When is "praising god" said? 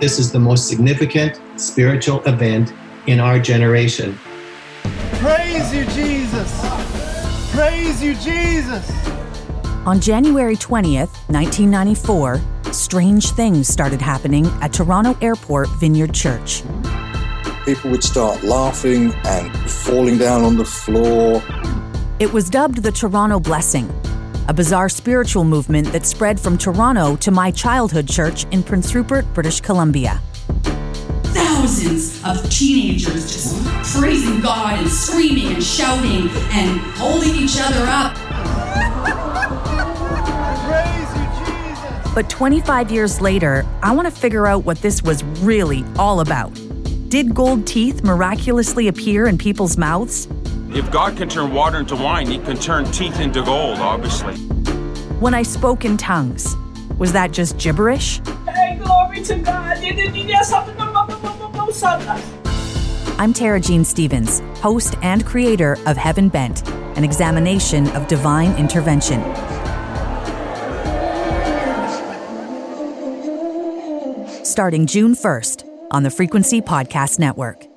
33.96-34.80